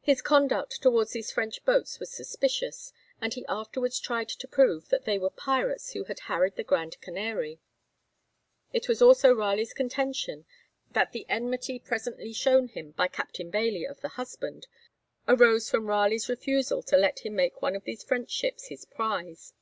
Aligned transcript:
His 0.00 0.20
conduct 0.20 0.82
towards 0.82 1.12
these 1.12 1.30
French 1.30 1.64
boats 1.64 2.00
was 2.00 2.10
suspicious, 2.10 2.92
and 3.20 3.32
he 3.34 3.46
afterwards 3.48 4.00
tried 4.00 4.28
to 4.30 4.48
prove 4.48 4.88
that 4.88 5.04
they 5.04 5.16
were 5.16 5.30
pirates 5.30 5.92
who 5.92 6.02
had 6.02 6.18
harried 6.26 6.56
the 6.56 6.64
Grand 6.64 7.00
Canary. 7.00 7.60
It 8.72 8.88
was 8.88 9.00
also 9.00 9.32
Raleigh's 9.32 9.72
contention, 9.72 10.44
that 10.90 11.12
the 11.12 11.24
enmity 11.28 11.78
presently 11.78 12.32
shown 12.32 12.66
him 12.66 12.90
by 12.98 13.06
Captain 13.06 13.48
Bailey, 13.52 13.84
of 13.86 14.00
the 14.00 14.08
'Husband,' 14.18 14.66
arose 15.28 15.70
from 15.70 15.86
Raleigh's 15.86 16.28
refusal 16.28 16.82
to 16.82 16.96
let 16.96 17.20
him 17.20 17.36
make 17.36 17.62
one 17.62 17.76
of 17.76 17.84
these 17.84 18.02
French 18.02 18.32
ships 18.32 18.66
his 18.70 18.84
prize. 18.84 19.54